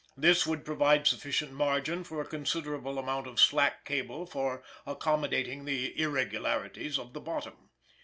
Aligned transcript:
This 0.17 0.47
would 0.47 0.65
provide 0.65 1.05
sufficient 1.05 1.51
margin 1.51 2.03
for 2.03 2.19
a 2.21 2.25
considerable 2.27 2.97
amount 2.97 3.27
of 3.27 3.39
"slack" 3.39 3.85
cable 3.85 4.25
for 4.25 4.63
accommodating 4.83 5.63
the 5.65 5.95
irregularities 5.95 6.97
of 6.97 7.13
the 7.13 7.21
bottom. 7.21 7.69